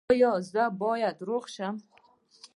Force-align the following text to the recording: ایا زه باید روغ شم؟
ایا 0.13 0.31
زه 0.51 0.63
باید 0.81 1.17
روغ 1.27 1.43
شم؟ 1.55 1.75